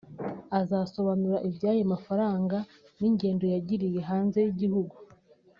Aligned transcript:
azasobanura 0.59 1.37
iby’ayo 1.49 1.83
mafaranga 1.93 2.57
n’ingendo 2.99 3.45
yagiriye 3.53 3.99
hanze 4.09 4.37
y’igihugu 4.45 4.95